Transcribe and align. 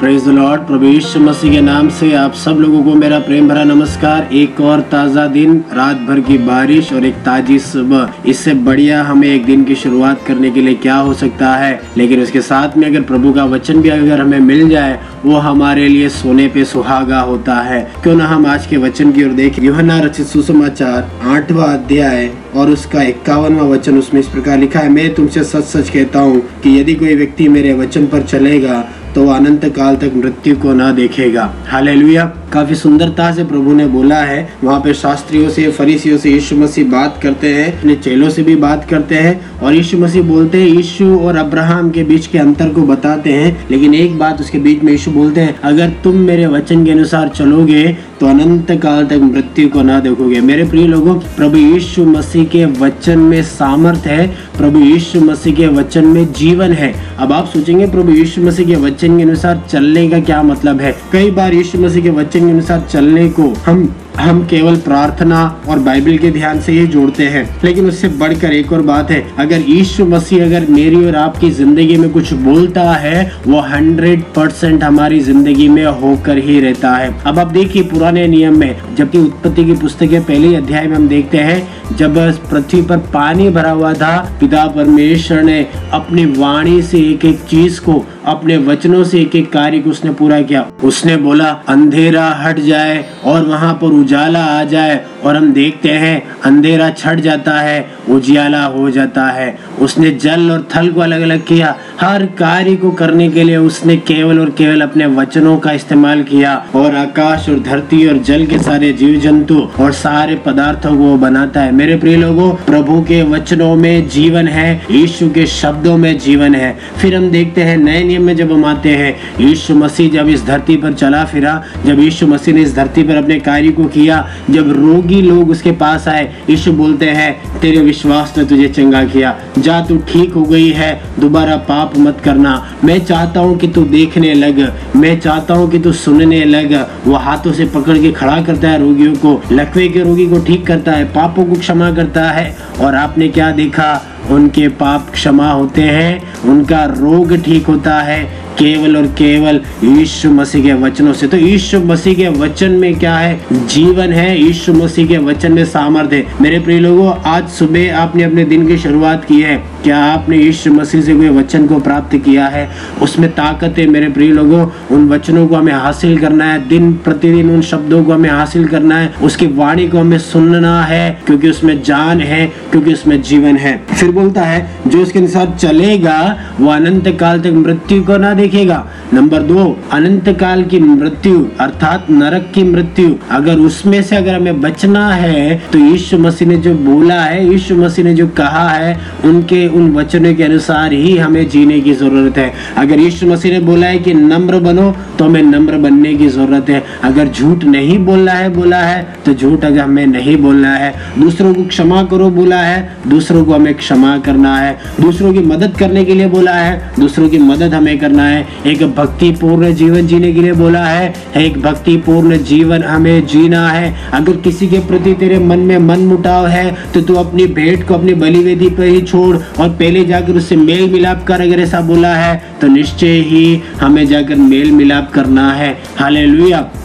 Praise 0.00 0.26
Lord 0.28 0.60
प्रभु 0.60 0.86
यीशु 0.86 1.20
मसीह 1.20 1.52
के 1.52 1.60
नाम 1.60 1.88
से 1.88 2.12
आप 2.14 2.32
सब 2.34 2.50
लोगों 2.50 2.82
को 2.84 2.94
मेरा 2.94 3.18
प्रेम 3.18 3.48
भरा 3.48 3.62
नमस्कार। 3.64 4.28
एक 4.32 4.60
और 4.60 4.80
ताज़ा 4.80 5.26
दिन, 5.26 5.64
रात 5.72 5.96
भर 5.96 6.20
की 6.20 6.36
बारिश 6.38 6.92
और 6.92 7.04
एक 7.04 7.14
ताजी 7.14 7.58
सुबह। 7.58 8.12
इससे 8.26 8.54
बढ़िया 8.54 9.02
हमें 9.02 9.28
एक 9.28 9.46
दिन 9.46 9.64
की 9.64 9.74
शुरुआत 9.74 10.24
करने 10.26 10.50
के 10.50 10.60
लिए 10.60 10.74
क्या 10.74 10.96
हो 10.96 11.14
सकता 11.14 11.54
है? 11.56 11.80
लेकिन 11.96 12.22
उसके 12.22 12.40
साथ 12.40 12.76
में 12.76 12.86
अगर 12.86 13.02
प्रभु 13.02 13.32
का 13.32 13.44
वचन 13.44 13.80
भी 13.82 13.88
अगर 13.88 14.20
हमें 14.20 14.40
मिल 14.40 14.68
जाए, 14.68 14.98
वो 15.24 15.36
हमारे 15.36 15.88
लिए 15.88 16.08
सोने 16.08 16.48
पे 16.48 16.64
सुहागा 16.64 17.20
होता 17.20 17.54
है। 17.54 17.80
क्यों 18.02 18.14
ना 18.14 18.26
हम 18.26 18.46
आज 18.46 18.66
के 18.66 18.76
वचन 18.76 19.12
की 19.12 19.24
ओर 19.24 19.32
देखें? 19.32 19.62
यूहन्ना 19.62 19.98
रचित 20.00 20.26
सुसमाचार, 20.26 21.10
आठवां 21.22 21.68
अध्याय 21.68 22.30
और 22.56 22.70
उसका 22.70 23.02
इक्यावनवा 23.02 23.64
वचन 23.64 23.98
उसमें 23.98 24.20
इस 24.20 24.28
प्रकार 24.28 24.58
लिखा 24.58 24.80
है, 24.80 24.88
मैं 24.88 25.14
तुमसे 25.14 25.44
सच 25.44 25.64
सच 25.64 25.90
कहता 25.90 26.18
हूँ 26.18 26.40
कि 26.62 26.80
यदि 26.80 26.94
कोई 26.94 27.14
व्यक्ति 27.14 27.48
मेरे 27.48 27.74
वचन 27.74 28.06
पर 28.06 28.22
चलेगा 28.22 28.84
तो 29.16 29.26
अनंत 29.26 29.64
काल 29.64 29.96
तक 29.96 30.12
मृत्यु 30.16 30.56
को 30.56 30.72
ना 30.72 30.90
देखेगा। 30.92 31.44
हालेलुया। 31.66 32.24
काफ़ी 32.52 32.74
सुंदरता 32.74 33.30
से 33.32 33.44
प्रभु 33.44 33.72
ने 33.72 33.86
बोला 33.86 34.18
है। 34.18 34.48
वहाँ 34.64 34.80
पे 34.80 34.92
शास्त्रियों 34.94 35.48
से, 35.50 35.70
फरीसियों 35.70 36.18
से 36.18 36.30
यीशु 36.30 36.56
मसीह 36.56 36.90
बात 36.90 37.18
करते 37.22 37.54
हैं, 37.54 37.66
अपने 37.78 37.94
चेलों 37.96 38.30
से 38.30 38.42
भी 38.42 38.56
बात 38.56 38.86
करते 38.90 39.14
हैं 39.14 39.60
और 39.60 39.74
यीशु 39.74 39.98
मसीह 39.98 40.22
बोलते 40.22 40.60
हैं, 40.60 40.68
यीशु 40.68 41.06
और 41.18 41.36
अब्राहम 41.36 41.90
के 41.90 42.04
बीच 42.04 42.26
के 42.26 42.38
अंतर 42.38 42.68
को 42.68 42.82
बताते 42.82 43.32
हैं। 43.32 43.56
लेकिन 43.70 43.94
एक 43.94 44.18
बात 44.18 44.40
उसके 44.40 44.58
बीच 44.58 44.82
में 44.82 44.92
यीशु 44.92 45.10
बोलते 45.10 45.40
हैं, 45.40 45.60
अगर 45.62 45.92
तुम 46.04 46.16
मेरे 46.16 46.46
वचन 46.46 46.84
के 46.84 46.90
अनुसार 46.90 47.28
चलोगे 47.28 47.86
तो 48.20 48.26
अनंत 48.26 48.70
काल 48.72 49.06
तक 49.06 49.20
मृत्यु 49.22 49.68
को 49.68 49.82
ना 49.82 49.98
देखोगे। 50.00 50.40
मेरे 50.40 50.64
प्रिय 50.64 50.86
लोगों, 50.86 51.14
प्रभु 51.36 51.56
यीशु 51.56 52.04
मसीह 52.04 52.44
के 52.44 52.64
वचन 52.64 53.18
में 53.20 53.42
सामर्थ 53.42 54.06
है, 54.06 54.26
प्रभु 54.58 54.78
यीशु 54.78 55.20
मसीह 55.20 55.54
के 55.54 55.66
वचन 55.68 56.04
में 56.04 56.32
जीवन 56.32 56.72
है। 56.72 56.92
अब 57.18 57.32
आप 57.32 57.46
सोचेंगे, 57.46 57.86
प्रभु 57.86 58.12
यीशु 58.12 58.42
मसीह 58.42 58.66
के 58.66 58.76
वचन 58.76 59.16
के 59.16 59.22
अनुसार 59.22 59.62
चलने 59.70 60.08
का 60.08 60.20
क्या 60.20 60.42
मतलब 60.42 60.80
है? 60.80 60.94
कई 61.12 61.30
बार 61.30 61.54
यीशु 61.54 61.78
मसीह 61.78 62.02
के 62.02 62.10
वचन 62.10 62.35
के 62.38 62.50
अनुसार 62.50 62.86
चलने 62.90 63.28
को। 63.30 63.54
हम 63.66 63.88
हम 64.18 64.40
केवल 64.46 64.76
प्रार्थना 64.76 65.40
और 65.68 65.78
बाइबल 65.78 66.16
के 66.18 66.30
ध्यान 66.30 66.60
से 66.60 66.72
ही 66.72 66.86
जोड़ते 66.86 67.26
हैं। 67.28 67.44
लेकिन 67.64 67.86
उससे 67.86 68.08
बढ़कर 68.10 68.52
एक 68.52 68.72
और 68.72 68.82
बात 68.82 69.10
है, 69.10 69.22
अगर 69.38 69.60
यीशु 69.60 70.04
मसीह 70.04 70.44
अगर 70.44 70.66
मेरी 70.68 71.04
और 71.06 71.16
आपकी 71.16 71.50
ज़िंदगी 71.50 71.96
में 71.96 72.08
कुछ 72.10 72.32
बोलता 72.34 72.82
है, 72.92 73.32
वो 73.46 73.60
हंड्रेड 73.62 74.22
परसेंट 74.36 74.84
हमारी 74.84 75.20
ज़िंदगी 75.20 75.68
में 75.68 75.84
होकर 75.84 76.38
ही 76.38 76.58
रहता 76.60 76.94
है। 76.94 77.12
अब 77.26 77.38
आप 77.38 77.46
देखिए 77.48 77.82
पुराने 77.82 78.26
नियम 78.26 78.58
में, 78.58 78.76
जबकि 78.96 79.18
उत्पत्ति 79.18 79.64
की 79.64 79.74
पुस्तक 79.74 80.10
के 80.10 80.20
पहले 80.22 80.54
अध्याय 80.56 80.86
में 80.86 80.96
हम 80.96 81.08
देखते 81.08 81.38
हैं, 81.38 81.96
जब 81.96 82.18
पृथ्वी 82.50 82.82
पर 82.82 82.98
पानी 83.14 83.48
भरा 83.50 83.70
हुआ 83.70 83.92
था, 83.94 84.16
पिता 84.40 84.66
परमेश्वर 84.66 85.42
ने 85.42 85.66
अपनी 85.92 86.24
वाणी 86.32 86.80
से 86.82 86.98
एक 87.00 87.24
एक 87.24 87.44
चीज़ 87.50 87.80
को 87.80 88.04
अपने 88.26 88.56
वचनों 88.58 89.02
से 89.04 89.20
एक 89.20 89.34
एक 89.36 89.50
कार्य 89.52 89.78
को 89.78 89.90
उसने 89.90 90.10
पूरा 90.12 90.40
किया। 90.42 90.66
उसने 90.84 91.16
बोला, 91.16 91.50
अंधेरा 91.68 92.28
हट 92.40 92.58
जाए 92.60 93.04
और 93.24 93.44
वहाँ 93.46 93.72
पर 93.74 93.92
उजाला 93.92 94.44
आ 94.44 94.64
जाए 94.64 94.96
और 95.26 95.36
हम 95.36 95.52
देखते 95.52 95.88
हैं, 95.88 96.22
अंधेरा 96.44 96.90
छट 96.90 97.20
जाता 97.20 97.52
है, 97.52 97.90
उजियाला 98.10 98.64
हो 98.64 98.90
जाता 98.90 99.26
है। 99.26 99.58
उसने 99.80 100.10
जल 100.10 100.50
और 100.50 100.68
थल 100.76 100.88
को 100.88 101.00
अलग 101.00 101.20
अलग 101.20 101.44
किया। 101.44 101.74
हर 102.00 102.26
कार्य 102.26 102.76
को 102.76 102.90
करने 102.90 103.28
के 103.30 103.44
लिए 103.44 103.56
उसने 103.56 103.96
केवल 103.96 104.40
और 104.40 104.50
केवल 104.50 104.80
अपने 104.80 105.06
वचनों 105.06 105.56
का 105.56 105.72
इस्तेमाल 105.72 106.22
किया 106.22 106.54
और 106.74 106.94
आकाश 106.96 107.48
और 107.48 107.60
धरती 107.60 108.06
और 108.06 108.18
जल 108.18 108.46
के 108.46 108.58
सारे 108.58 108.92
जीव 108.92 109.20
जंतु 109.20 109.58
और 109.80 109.92
सारे 109.92 110.34
पदार्थों 110.36 110.96
को 110.96 111.16
बनाता 111.16 111.60
है। 111.60 111.72
मेरे 111.72 111.96
प्रिय 111.96 112.16
लोगों, 112.16 112.50
प्रभु 112.50 113.00
के 113.02 113.22
वचनों 113.22 113.76
में 113.76 114.08
जीवन 114.08 114.48
है, 114.48 114.82
यीशु 114.90 115.30
के 115.30 115.46
शब्दों 115.46 115.96
में 115.98 116.18
जीवन 116.18 116.54
है। 116.54 116.78
फिर 117.02 117.14
हम 117.14 117.30
देखते 117.30 117.62
हैं, 117.62 117.76
नए 117.76 118.02
नियम 118.04 118.22
में 118.22 118.36
जब 118.36 118.52
हम 118.52 118.64
आते 118.64 118.90
हैं, 118.90 119.16
यीशु 119.40 119.74
मसीह 119.74 120.10
जब 120.10 120.28
इस 120.28 120.44
धरती 120.46 120.76
पर 120.76 120.92
चला 120.92 121.24
फिरा, 121.24 121.62
जब 121.86 122.00
यीशु 122.00 122.26
मसीह 122.26 122.54
ने 122.54 122.62
इस 122.62 122.74
धरती 122.74 123.02
पर 123.02 123.16
अपने 123.16 123.40
कार्य 123.40 123.68
को 123.68 123.84
किया, 123.84 124.28
जब 124.50 124.72
रोगी 124.72 125.15
लोग 125.22 125.50
उसके 125.50 125.72
पास 125.72 126.08
आए। 126.08 126.34
यीशु 126.50 126.72
बोलते 126.72 127.06
हैं, 127.06 127.60
तेरे 127.60 127.80
विश्वास 127.80 128.34
ने 128.38 128.44
तुझे 128.44 128.68
चंगा 128.68 129.04
किया। 129.04 129.38
जा 129.58 129.80
तू 129.80 129.98
ठीक 129.98 130.32
हो 130.32 130.42
गई 130.42 130.70
है, 130.70 131.02
दोबारा 131.20 131.56
पाप 131.56 131.96
मत 131.98 132.20
करना। 132.24 132.76
मैं 132.84 133.04
चाहता 133.04 133.40
हूँ 133.40 133.58
कि 133.58 133.68
तू 133.68 133.84
देखने 133.84 134.34
लग। 134.34 134.72
मैं 134.96 135.20
चाहता 135.20 135.54
हूँ 135.54 135.70
कि 135.70 135.78
तू 135.78 135.92
सुनने 135.92 136.44
लग। 136.44 136.88
वो 137.06 137.14
हाथों 137.14 137.52
से 137.52 137.64
पकड़ 137.64 137.98
के 137.98 138.12
खड़ा 138.12 138.42
करता 138.42 138.68
है 138.68 138.80
रोगियों 138.80 139.14
को। 139.14 139.42
लकवे 139.52 139.88
के 139.88 140.00
रोगी 140.00 140.26
को 140.26 140.38
ठीक 140.38 140.66
करता 140.66 140.92
है, 140.92 141.04
पापों 141.04 141.44
को 141.44 141.54
क्षमा 141.54 141.90
करता 141.90 142.30
है। 142.30 142.56
और 142.80 142.94
आपने 142.94 143.28
क्या 143.28 143.50
देखा? 143.50 144.02
उनके 144.30 144.68
पाप 144.68 145.10
क्षमा 145.12 145.50
होते 145.50 145.82
हैं, 145.82 146.42
उनका 146.42 146.84
रोग 146.84 147.36
ठीक 147.36 147.66
होता 147.66 148.00
है। 148.00 148.45
केवल 148.58 148.96
और 148.96 149.06
केवल 149.06 149.60
यीशु 149.84 150.30
मसीह 150.30 150.62
के 150.62 150.72
वचनों 150.72 151.12
से। 151.12 151.26
तो 151.26 151.36
यीशु 151.36 151.80
मसीह 151.80 152.14
के 152.14 152.28
वचन 152.28 152.70
में 152.70 152.98
क्या 152.98 153.16
है? 153.16 153.40
जीवन 153.52 154.12
है, 154.12 154.42
यीशु 154.42 154.72
मसीह 154.72 155.06
के 155.06 155.18
वचन 155.18 155.52
में 155.52 155.64
सामर्थ्य। 155.64 156.16
है 156.16 156.26
मेरे 156.40 156.60
प्रिय 156.60 156.78
लोगों, 156.78 157.14
आज 157.26 157.48
सुबह 157.48 157.96
आपने 157.96 158.22
अपने 158.22 158.44
दिन 158.44 158.66
की 158.66 158.76
शुरुआत 158.76 159.24
की 159.24 159.40
है। 159.40 159.75
क्या 159.86 159.98
आपने 160.04 160.36
यीशु 160.36 160.72
मसीह 160.72 161.00
से 161.00 161.14
कोई 161.14 161.28
वचन 161.28 161.66
को 161.66 161.78
प्राप्त 161.80 162.16
किया 162.16 162.46
है? 162.46 162.68
उसमें 163.02 163.28
ताकत 163.30 163.74
है 163.78 163.86
मेरे 163.86 164.08
प्रिय 164.08 164.30
लोगों, 164.30 164.64
उन 164.90 165.06
वचनों 165.08 165.46
को 165.48 165.56
हमें 165.56 165.72
हासिल 165.72 166.18
करना 166.18 166.44
है, 166.44 166.66
दिन 166.68 166.92
प्रतिदिन 167.04 167.50
उन 167.50 167.60
शब्दों 167.62 168.02
को 168.04 168.12
हमें 168.12 168.28
हासिल 168.30 168.66
करना 168.68 168.96
है, 168.98 169.12
उसकी 169.22 169.46
वाणी 169.56 169.86
को 169.88 169.98
हमें 169.98 170.18
सुनना 170.18 170.80
है, 170.82 171.10
क्योंकि 171.26 171.50
उसमें 171.50 171.82
जान 171.82 172.20
है, 172.20 172.46
क्योंकि 172.70 172.92
उसमें 172.92 173.20
जीवन 173.22 173.56
है। 173.56 173.76
फिर 173.90 174.10
बोलता 174.10 174.42
है, 174.42 174.58
जो 174.86 175.02
उसके 175.02 175.18
अनुसार 175.18 175.54
चलेगा 175.58 176.16
वो 176.60 176.70
अनंत 176.70 177.08
काल 177.20 177.40
तक 177.40 177.52
मृत्यु 177.56 178.02
को 178.04 178.16
ना 178.16 178.32
देखेगा। 178.34 178.84
नंबर 179.14 179.42
दो, 179.42 179.64
अनंत 179.92 180.28
काल 180.40 180.64
की 180.64 180.78
मृत्यु, 180.80 181.46
अर्थात 181.60 182.10
नरक 182.10 182.50
की 182.54 182.62
मृत्यु। 182.64 183.14
अगर 183.30 183.58
उसमें 183.60 184.02
से 184.02 184.16
अगर 184.16 184.34
हमें 184.34 184.60
बचना 184.60 185.08
है 185.10 185.60
तो 185.72 185.78
यीशु 185.78 186.18
मसीह 186.18 186.48
ने 186.48 186.56
जो 186.58 186.74
बोला 186.82 187.20
है, 187.22 187.46
यीशु 187.46 187.74
मसीह 187.76 188.04
ने 188.04 188.14
जो 188.14 188.26
कहा 188.36 188.68
है, 188.68 188.98
उनके 189.24 189.66
उन 189.76 189.90
वचनों 189.92 190.34
के 190.34 190.42
अनुसार 190.42 190.92
ही 190.92 191.16
हमें 191.16 191.48
जीने 191.48 191.80
की 191.80 191.92
ज़रूरत 191.94 192.38
है। 192.38 192.52
अगर 192.78 193.00
यीशु 193.00 193.26
मसीह 193.26 193.52
ने 193.52 193.60
बोला 193.66 193.86
है 193.86 193.98
कि 193.98 194.14
नम्र 194.14 194.58
बनो 194.60 194.90
तो 195.18 195.24
हमें 195.24 195.42
नम्र 195.42 195.76
बनने 195.78 196.14
की 196.14 196.28
ज़रूरत 196.28 196.70
है। 196.70 196.82
अगर 197.04 197.28
झूठ 197.28 197.64
नहीं 197.66 197.98
बोलना 197.98 198.32
है, 198.32 198.48
बोला 198.50 198.78
है 198.78 199.06
तो 199.24 199.34
झूठ 199.34 199.64
अगर 199.64 199.78
हमें 199.78 200.06
नहीं 200.06 200.36
बोलना 200.36 200.74
है। 200.74 200.92
दूसरों 201.18 201.52
को 201.54 201.64
क्षमा 201.66 202.02
करो, 202.04 202.28
बोला 202.30 202.60
है, 202.60 202.96
दूसरों 203.08 203.44
को 203.44 203.54
हमें 203.54 203.74
क्षमा 203.74 204.16
करना 204.18 204.56
है। 204.56 204.76
दूसरों 205.00 205.32
की 205.32 205.40
मदद 205.46 205.76
करने 205.78 206.04
के 206.04 206.14
लिए 206.14 206.26
बोला 206.28 206.52
है, 206.52 206.92
दूसरों 206.98 207.28
की 207.28 207.38
मदद 207.40 207.74
हमें 207.74 207.98
करना 207.98 208.24
है। 208.24 208.46
एक 208.66 208.82
भक्तिपूर्ण 208.96 209.72
जीवन 209.74 210.06
जीने 210.06 210.32
के 210.32 210.40
लिए 210.40 210.52
बोला 210.54 210.84
है, 210.84 211.12
एक 211.36 211.60
भक्तिपूर्ण 211.62 212.38
जीवन 212.44 212.82
हमें 212.84 213.26
जीना 213.26 213.68
है। 213.68 213.94
अगर 214.12 214.36
किसी 214.38 214.68
के 214.68 214.78
प्रति 214.86 215.12
तेरे 215.14 215.38
मन 215.40 215.58
में 215.60 215.78
मन 215.78 216.00
मुटाव 216.06 216.46
है 216.46 216.74
तो 216.94 217.00
तू 217.00 217.14
अपनी 217.16 217.46
भेंट 217.48 217.86
को 217.88 217.94
अपनी 217.94 218.14
बलि 218.16 218.38
वेदी 218.38 218.68
पर 218.70 218.84
ही 218.84 219.00
छोड़ 219.02 219.36
और 219.36 219.65
पहले 219.68 220.04
जाकर 220.04 220.32
उससे 220.32 220.56
मेल 220.56 220.90
मिलाप 220.90 221.24
कर 221.24 221.40
अगर 221.40 221.60
ऐसा 221.60 221.80
बोला 221.80 222.14
है 222.14 222.42
तो 222.60 222.66
निश्चय 222.66 223.20
ही 223.20 223.62
हमें 223.80 224.06
जाकर 224.06 224.34
मेल 224.34 224.70
मिलाप 224.72 225.10
करना 225.12 225.52
है। 225.52 225.70
हाल 225.98 226.16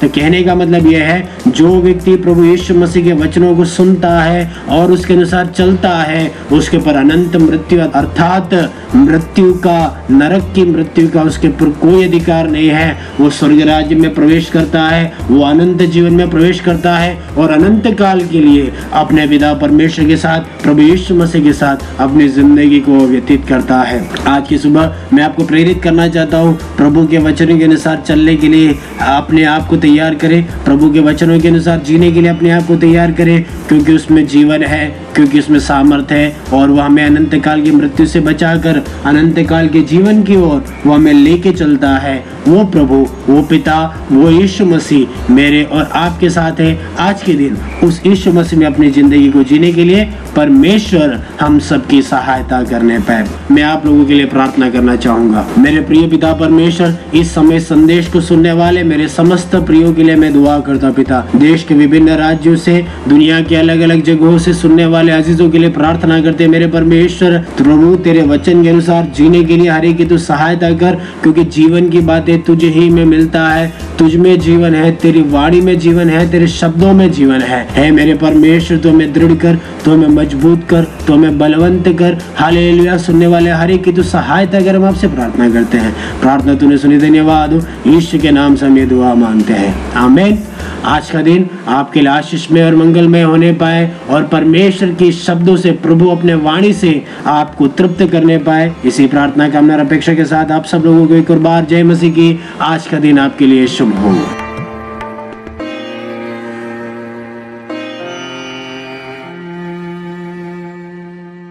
तो 0.01 0.07
कहने 0.09 0.43
का 0.43 0.55
मतलब 0.55 0.87
यह 0.87 1.03
है 1.03 1.29
जो 1.51 1.69
व्यक्ति 1.81 2.15
प्रभु 2.17 2.43
यीशु 2.43 2.73
मसीह 2.75 3.03
के 3.03 3.13
वचनों 3.13 3.55
को 3.55 3.65
सुनता 3.67 4.11
है 4.21 4.51
और 4.71 4.91
उसके 4.91 5.13
अनुसार 5.13 5.47
चलता 5.47 5.89
है, 6.01 6.31
उसके 6.51 6.77
पर 6.79 6.95
अनंत 6.95 7.35
मृत्यु 7.37 7.79
अर्थात 7.81 8.53
मृत्यु 8.95 9.53
का, 9.55 10.05
नरक 10.11 10.51
की 10.55 10.63
मृत्यु 10.65 11.09
का 11.09 11.21
उसके 11.23 11.47
ऊपर 11.47 11.69
कोई 11.81 12.03
अधिकार 12.03 12.47
नहीं 12.49 12.69
है। 12.69 12.97
वो 13.19 13.29
स्वर्ग 13.31 13.61
राज्य 13.67 13.95
में 13.95 14.13
प्रवेश 14.13 14.49
करता 14.49 14.83
है, 14.83 15.11
वो 15.29 15.41
अनंत 15.43 15.81
जीवन 15.83 16.13
में 16.13 16.29
प्रवेश 16.29 16.59
करता 16.59 16.95
है 16.97 17.17
और 17.37 17.51
अनंत 17.51 17.87
काल 17.99 18.23
के 18.25 18.39
लिए 18.39 18.71
अपने 18.93 19.27
पिता 19.27 19.53
परमेश्वर 19.55 20.05
के 20.07 20.17
साथ, 20.17 20.63
प्रभु 20.63 20.81
यीशु 20.81 21.15
मसीह 21.15 21.43
के 21.43 21.53
साथ 21.53 22.01
अपनी 22.01 22.27
ज़िंदगी 22.29 22.79
को 22.79 22.99
व्यतीत 23.07 23.47
करता 23.47 23.81
है। 23.81 24.03
आज 24.27 24.47
की 24.47 24.57
सुबह 24.57 24.95
मैं 25.13 25.23
आपको 25.23 25.45
प्रेरित 25.45 25.81
करना 25.83 26.07
चाहता 26.09 26.37
हूँ, 26.37 26.57
प्रभु 26.77 27.05
के 27.07 27.17
वचनों 27.19 27.57
के 27.57 27.63
अनुसार 27.63 28.03
चलने 28.07 28.35
के 28.35 28.47
लिए 28.47 28.75
अपने 29.01 29.43
आप 29.45 29.67
को 29.67 29.77
तैयार 29.77 30.15
करें, 30.15 30.43
प्रभु 30.65 30.91
के 30.93 30.99
वचनों 31.01 31.39
के 31.41 31.47
अनुसार 31.47 31.79
जीने 31.79 32.11
के 32.11 32.21
लिए 32.21 32.29
अपने 32.29 32.51
आप 32.51 32.67
को 32.67 32.75
तैयार 32.75 33.11
करें, 33.11 33.43
क्योंकि 33.67 33.93
उसमें 33.93 34.25
जीवन 34.27 34.63
है, 34.63 34.87
क्योंकि 35.15 35.39
उसमें 35.39 35.59
सामर्थ्य 35.59 36.15
है, 36.15 36.35
और 36.53 36.69
वह 36.69 36.83
हमें 36.83 37.03
अनंत 37.05 37.35
काल 37.35 37.61
की 37.61 37.71
मृत्यु 37.71 38.05
से 38.05 38.19
बचाकर, 38.19 38.83
अनंत 39.05 39.39
काल 39.49 39.67
के 39.67 39.81
जीवन 39.81 40.23
की 40.23 40.35
ओर 40.35 40.63
वह 40.85 40.95
हमें 40.95 41.13
लेके 41.13 41.51
चलता 41.51 41.89
है। 41.97 42.23
वो 42.47 42.63
प्रभु, 42.65 42.95
वो 43.27 43.41
पिता, 43.41 43.77
वो 44.11 44.29
यीशु 44.31 44.65
मसीह 44.65 45.33
मेरे 45.33 45.63
और 45.63 45.89
आपके 45.95 46.29
साथ 46.29 46.59
है। 46.59 46.77
आज 46.99 47.23
के 47.23 47.33
दिन 47.33 47.57
उस 47.83 48.01
यीशु 48.05 48.31
मसीह 48.33 48.59
में 48.59 48.65
अपनी 48.67 48.89
ज़िंदगी 48.91 49.29
को 49.31 49.43
जीने 49.43 49.71
के 49.73 49.83
लिए 49.83 50.05
परमेश्वर 50.35 51.19
हम 51.41 51.59
सबकी 51.59 52.01
सहायता 52.01 52.61
करने 52.63 52.97
पाए 52.99 53.27
मैं 53.51 53.63
आप 53.63 53.85
लोगों 53.85 54.05
के 54.05 54.13
लिए 54.13 54.25
प्रार्थना 54.25 54.69
करना 54.69 54.95
चाहूँगा। 54.95 55.45
मेरे 55.57 55.81
प्रिय 55.81 56.07
पिता 56.07 56.31
परमेश्वर, 56.33 56.95
इस 57.13 57.33
समय 57.33 57.59
संदेश 57.59 58.07
को 58.07 58.21
सुनने 58.21 58.51
वाले 58.51 58.83
मेरे 58.83 59.07
समस्त 59.07 59.55
प्रियो 59.57 59.93
के 59.93 60.03
लिए 60.03 60.15
मैं 60.15 60.31
दुआ 60.33 60.59
करता 60.59 60.91
पिता। 60.91 61.19
देश 61.35 61.63
के 61.63 61.75
विभिन्न 61.75 62.15
राज्यों 62.17 62.55
से, 62.55 62.77
दुनिया 63.07 63.41
के 63.41 63.55
अलग 63.55 63.79
अलग 63.79 64.03
जगहों 64.03 64.37
से 64.37 64.53
सुनने 64.53 64.85
वाले 64.85 65.11
अजीजों 65.11 65.49
के 65.49 65.57
लिए 65.57 65.69
प्रार्थना 65.69 66.21
करते 66.21 66.47
मेरे 66.47 66.67
परमेश्वर, 66.67 67.37
प्रभु, 67.57 67.95
तेरे 67.95 68.21
वचन 68.23 68.63
के 68.63 68.69
अनुसार 68.69 69.11
जीने 69.15 69.43
के 69.43 69.57
लिए 69.57 69.69
हरे 69.69 69.93
की 69.93 70.05
तू 70.05 70.17
सहायता 70.19 70.71
कर, 70.75 70.95
क्योंकि 71.21 71.43
जीवन 71.51 71.89
की 71.89 71.99
बातें 72.01 72.30
कहते 72.31 72.43
तुझे 72.43 72.67
ही 72.67 72.89
में 72.89 73.05
मिलता 73.05 73.47
है। 73.47 73.71
तुझ 73.99 74.15
में 74.15 74.39
जीवन 74.39 74.75
है, 74.75 74.91
तेरी 74.91 75.21
वाणी 75.21 75.61
में 75.61 75.77
जीवन 75.79 76.09
है, 76.09 76.29
तेरे 76.31 76.47
शब्दों 76.47 76.93
में 76.93 77.11
जीवन 77.11 77.41
है। 77.41 77.67
हे 77.71 77.89
मेरे 77.91 78.13
परमेश्वर 78.13 78.77
तो 78.77 78.91
मैं 78.91 79.11
दृढ़ 79.13 79.33
कर 79.35 79.57
तो 79.85 79.95
मैं 79.97 80.07
मज़बूत 80.07 80.63
कर 80.69 80.83
तो 81.07 81.15
मैं 81.15 81.37
बलवंत 81.37 81.87
कर। 81.99 82.17
हालेलुया, 82.35 82.97
सुनने 82.97 83.27
वाले 83.27 83.51
हर 83.51 83.75
की 83.77 83.91
तो 83.91 84.03
सहायता 84.03 84.61
कर, 84.61 84.75
हम 84.75 84.85
आपसे 84.85 85.07
प्रार्थना 85.07 85.49
करते 85.49 85.77
हैं। 85.77 85.93
प्रार्थना 86.21 86.53
तूने 86.53 86.77
सुनी, 86.77 86.97
धन्यवाद। 86.97 87.67
ईश्वर 87.87 88.19
के 88.19 88.31
नाम 88.31 88.55
से 88.55 88.65
हम 88.65 88.77
ये 88.77 88.85
दुआ 88.85 89.13
मानते 89.15 89.53
हैं। 89.53 89.75
आमीन। 89.95 90.37
आज 90.85 91.09
का 91.09 91.21
दिन 91.21 91.49
आपके 91.67 91.99
लिए 91.99 92.09
आशीषमय 92.09 92.63
और 92.63 92.75
मंगलमय 92.75 93.21
होने 93.21 93.51
पाए 93.53 93.91
और 94.09 94.23
परमेश्वर 94.23 94.93
की 94.93 95.11
शब्दों 95.11 95.55
से, 95.57 95.71
प्रभु 95.71 96.09
अपने 96.09 96.33
वाणी 96.33 96.73
से 96.73 97.03
आपको 97.25 97.67
तृप्त 97.67 98.05
करने 98.11 98.37
पाए। 98.37 98.73
इसी 98.85 99.07
प्रार्थना 99.07 99.49
कामना 99.49 99.79
अपेक्षा 99.79 100.13
के 100.13 100.25
साथ 100.25 100.51
आप 100.51 100.65
सब 100.65 100.85
लोगों 100.85 101.07
को 101.07 101.13
एक 101.13 101.31
और 101.31 101.39
बार 101.39 101.65
जय 101.65 101.83
मसीह 101.83 102.11
की। 102.11 102.39
आज 102.61 102.87
का 102.87 102.99
दिन 102.99 103.19
आपके 103.19 103.45
लिए 103.45 103.67
शुभ 103.67 103.93
हो। 103.95 104.50